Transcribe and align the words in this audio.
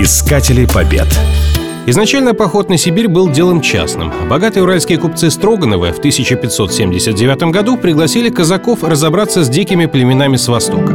Искатели 0.00 0.64
побед. 0.64 1.08
Изначально 1.86 2.32
поход 2.32 2.68
на 2.68 2.78
Сибирь 2.78 3.08
был 3.08 3.28
делом 3.28 3.60
частным. 3.60 4.12
Богатые 4.28 4.62
уральские 4.62 4.96
купцы 4.96 5.28
Строгановы 5.28 5.90
в 5.90 5.98
1579 5.98 7.50
году 7.50 7.76
пригласили 7.76 8.30
казаков 8.30 8.84
разобраться 8.84 9.42
с 9.42 9.48
дикими 9.48 9.86
племенами 9.86 10.36
с 10.36 10.46
востока. 10.46 10.94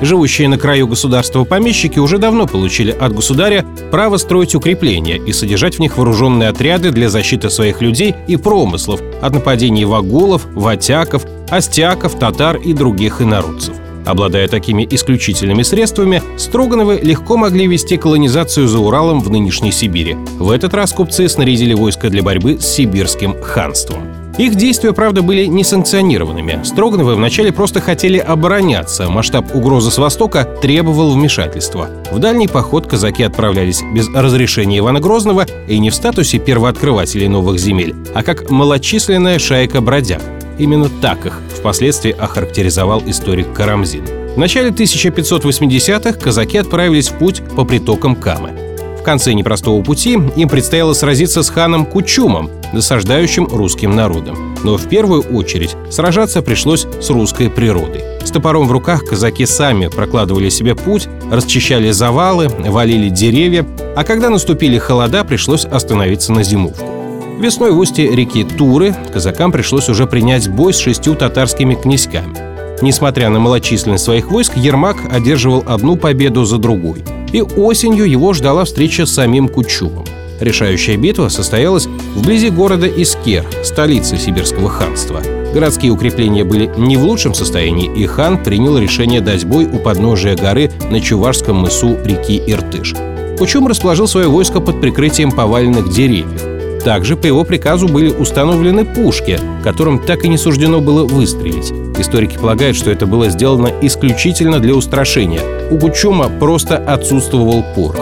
Живущие 0.00 0.48
на 0.48 0.56
краю 0.56 0.86
государства 0.86 1.44
помещики 1.44 1.98
уже 1.98 2.16
давно 2.16 2.46
получили 2.46 2.92
от 2.92 3.14
государя 3.14 3.66
право 3.90 4.16
строить 4.16 4.54
укрепления 4.54 5.18
и 5.18 5.34
содержать 5.34 5.76
в 5.76 5.80
них 5.80 5.98
вооруженные 5.98 6.48
отряды 6.48 6.92
для 6.92 7.10
защиты 7.10 7.50
своих 7.50 7.82
людей 7.82 8.14
и 8.26 8.38
промыслов 8.38 9.02
от 9.20 9.34
нападений 9.34 9.84
вагулов, 9.84 10.46
ватяков, 10.54 11.26
остяков, 11.50 12.18
татар 12.18 12.56
и 12.56 12.72
других 12.72 13.20
инородцев. 13.20 13.81
Обладая 14.06 14.48
такими 14.48 14.86
исключительными 14.90 15.62
средствами, 15.62 16.22
Строгановы 16.36 17.00
легко 17.02 17.36
могли 17.36 17.66
вести 17.66 17.96
колонизацию 17.96 18.68
за 18.68 18.78
Уралом 18.78 19.20
в 19.20 19.30
нынешней 19.30 19.72
Сибири. 19.72 20.14
В 20.38 20.50
этот 20.50 20.74
раз 20.74 20.92
купцы 20.92 21.28
снарядили 21.28 21.74
войско 21.74 22.10
для 22.10 22.22
борьбы 22.22 22.58
с 22.58 22.66
сибирским 22.66 23.40
ханством. 23.42 24.02
Их 24.38 24.54
действия, 24.54 24.94
правда, 24.94 25.22
были 25.22 25.44
несанкционированными. 25.44 26.60
Строгановы 26.64 27.14
вначале 27.14 27.52
просто 27.52 27.80
хотели 27.80 28.16
обороняться. 28.16 29.10
Масштаб 29.10 29.54
угрозы 29.54 29.90
с 29.90 29.98
востока 29.98 30.44
требовал 30.44 31.12
вмешательства. 31.12 31.90
В 32.10 32.18
дальний 32.18 32.48
поход 32.48 32.86
казаки 32.86 33.22
отправлялись 33.22 33.82
без 33.94 34.08
разрешения 34.08 34.78
Ивана 34.78 35.00
Грозного 35.00 35.46
и 35.68 35.78
не 35.78 35.90
в 35.90 35.94
статусе 35.94 36.38
первооткрывателей 36.38 37.28
новых 37.28 37.58
земель, 37.58 37.94
а 38.14 38.22
как 38.22 38.50
малочисленная 38.50 39.38
шайка 39.38 39.82
бродяг. 39.82 40.22
Именно 40.62 40.88
так 41.00 41.26
их 41.26 41.40
впоследствии 41.58 42.12
охарактеризовал 42.12 43.02
историк 43.04 43.52
Карамзин. 43.52 44.04
В 44.36 44.38
начале 44.38 44.70
1580-х 44.70 46.12
казаки 46.12 46.56
отправились 46.56 47.08
в 47.08 47.18
путь 47.18 47.42
по 47.56 47.64
притокам 47.64 48.14
Камы. 48.14 48.52
В 48.96 49.02
конце 49.02 49.32
непростого 49.32 49.82
пути 49.82 50.12
им 50.12 50.48
предстояло 50.48 50.92
сразиться 50.92 51.42
с 51.42 51.50
ханом 51.50 51.84
Кучумом, 51.84 52.48
насаждающим 52.72 53.48
русским 53.48 53.96
народом. 53.96 54.54
Но 54.62 54.76
в 54.76 54.88
первую 54.88 55.22
очередь 55.22 55.74
сражаться 55.90 56.42
пришлось 56.42 56.86
с 57.00 57.10
русской 57.10 57.50
природой. 57.50 58.04
С 58.24 58.30
топором 58.30 58.68
в 58.68 58.70
руках 58.70 59.04
казаки 59.04 59.46
сами 59.46 59.88
прокладывали 59.88 60.48
себе 60.48 60.76
путь, 60.76 61.08
расчищали 61.28 61.90
завалы, 61.90 62.46
валили 62.48 63.08
деревья, 63.08 63.66
а 63.96 64.04
когда 64.04 64.30
наступили 64.30 64.78
холода, 64.78 65.24
пришлось 65.24 65.64
остановиться 65.64 66.30
на 66.30 66.44
зимовку. 66.44 67.01
Весной 67.38 67.72
в 67.72 67.78
устье 67.78 68.14
реки 68.14 68.44
Туры 68.44 68.94
казакам 69.12 69.52
пришлось 69.52 69.88
уже 69.88 70.06
принять 70.06 70.48
бой 70.48 70.72
с 70.72 70.78
шестью 70.78 71.14
татарскими 71.14 71.74
князьками. 71.74 72.52
Несмотря 72.82 73.28
на 73.30 73.38
малочисленность 73.38 74.04
своих 74.04 74.30
войск, 74.30 74.56
Ермак 74.56 74.96
одерживал 75.12 75.64
одну 75.66 75.96
победу 75.96 76.44
за 76.44 76.58
другой– 76.58 77.04
и 77.32 77.42
осенью 77.42 78.08
его 78.08 78.32
ждала 78.32 78.64
встреча 78.64 79.06
с 79.06 79.12
самим 79.12 79.48
Кучумом. 79.48 80.04
Решающая 80.40 80.96
битва 80.96 81.28
состоялась 81.28 81.86
вблизи 82.14 82.50
города 82.50 82.86
Искер, 82.86 83.44
столицы 83.62 84.16
Сибирского 84.16 84.68
ханства. 84.68 85.22
Городские 85.54 85.92
укрепления 85.92 86.44
были 86.44 86.70
не 86.76 86.96
в 86.96 87.04
лучшем 87.04 87.34
состоянии, 87.34 87.90
и 87.94 88.06
хан 88.06 88.42
принял 88.42 88.78
решение 88.78 89.20
дать 89.20 89.44
бой 89.44 89.66
у 89.66 89.78
подножия 89.78 90.36
горы 90.36 90.70
на 90.90 91.00
Чувашском 91.00 91.56
мысу 91.56 91.96
реки 92.04 92.42
Иртыш. 92.46 92.94
Кучум 93.38 93.66
расположил 93.66 94.08
свое 94.08 94.28
войско 94.28 94.60
под 94.60 94.80
прикрытием 94.80 95.30
поваленных 95.30 95.90
деревьев. 95.90 96.51
Также 96.84 97.16
по 97.16 97.26
его 97.26 97.44
приказу 97.44 97.86
были 97.86 98.10
установлены 98.10 98.84
пушки, 98.84 99.38
которым 99.62 100.00
так 100.00 100.24
и 100.24 100.28
не 100.28 100.36
суждено 100.36 100.80
было 100.80 101.04
выстрелить. 101.04 101.72
Историки 101.98 102.36
полагают, 102.36 102.76
что 102.76 102.90
это 102.90 103.06
было 103.06 103.28
сделано 103.28 103.70
исключительно 103.82 104.58
для 104.58 104.74
устрашения. 104.74 105.40
У 105.70 105.76
Гучума 105.76 106.28
просто 106.28 106.76
отсутствовал 106.76 107.64
порох. 107.74 108.00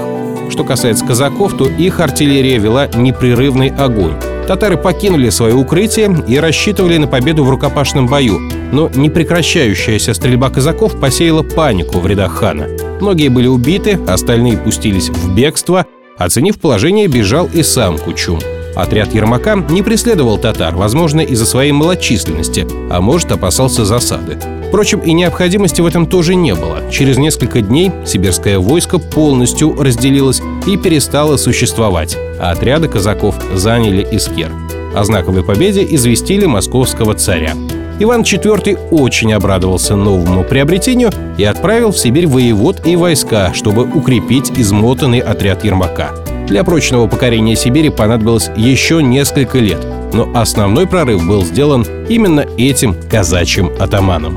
Что 0.50 0.64
касается 0.64 1.04
казаков, 1.04 1.56
то 1.56 1.66
их 1.66 2.00
артиллерия 2.00 2.58
вела 2.58 2.88
непрерывный 2.88 3.68
огонь. 3.68 4.14
Татары 4.48 4.76
покинули 4.76 5.28
свое 5.28 5.54
укрытие 5.54 6.24
и 6.26 6.38
рассчитывали 6.38 6.96
на 6.96 7.06
победу 7.06 7.44
в 7.44 7.50
рукопашном 7.50 8.08
бою, 8.08 8.40
но 8.72 8.90
непрекращающаяся 8.92 10.14
стрельба 10.14 10.50
казаков 10.50 10.98
посеяла 10.98 11.42
панику 11.42 12.00
в 12.00 12.06
рядах 12.06 12.32
хана. 12.32 12.66
Многие 13.00 13.28
были 13.28 13.46
убиты, 13.46 13.98
остальные 14.08 14.56
пустились 14.56 15.10
в 15.10 15.34
бегство. 15.36 15.86
Оценив 16.18 16.58
положение, 16.58 17.06
бежал 17.06 17.48
и 17.52 17.62
сам 17.62 17.96
Кучум. 17.96 18.40
Отряд 18.74 19.14
Ермака 19.14 19.56
не 19.68 19.82
преследовал 19.82 20.38
татар, 20.38 20.76
возможно, 20.76 21.20
из-за 21.20 21.46
своей 21.46 21.72
малочисленности, 21.72 22.66
а 22.90 23.00
может, 23.00 23.32
опасался 23.32 23.84
засады. 23.84 24.38
Впрочем, 24.68 25.00
и 25.00 25.12
необходимости 25.12 25.80
в 25.80 25.86
этом 25.86 26.06
тоже 26.06 26.36
не 26.36 26.54
было. 26.54 26.88
Через 26.92 27.18
несколько 27.18 27.60
дней 27.60 27.90
сибирское 28.06 28.58
войско 28.58 28.98
полностью 28.98 29.74
разделилось 29.74 30.40
и 30.66 30.76
перестало 30.76 31.36
существовать, 31.36 32.16
а 32.38 32.52
отряды 32.52 32.86
казаков 32.86 33.34
заняли 33.52 34.06
Искер. 34.12 34.52
О 34.94 35.02
знаковой 35.04 35.42
победе 35.42 35.84
известили 35.90 36.46
московского 36.46 37.14
царя. 37.14 37.54
Иван 37.98 38.22
IV 38.22 38.90
очень 38.90 39.32
обрадовался 39.32 39.96
новому 39.96 40.44
приобретению 40.44 41.10
и 41.36 41.44
отправил 41.44 41.90
в 41.90 41.98
Сибирь 41.98 42.28
воевод 42.28 42.86
и 42.86 42.96
войска, 42.96 43.52
чтобы 43.52 43.82
укрепить 43.82 44.52
измотанный 44.56 45.18
отряд 45.18 45.64
Ермака– 45.64 46.12
для 46.50 46.64
прочного 46.64 47.06
покорения 47.06 47.54
Сибири 47.54 47.90
понадобилось 47.90 48.50
еще 48.56 49.02
несколько 49.02 49.58
лет, 49.58 49.78
но 50.12 50.30
основной 50.34 50.86
прорыв 50.86 51.26
был 51.26 51.44
сделан 51.44 51.86
именно 52.08 52.44
этим 52.58 52.94
казачьим 53.08 53.70
атаманом. 53.78 54.36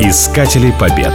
Искатели 0.00 0.74
побед. 0.78 1.12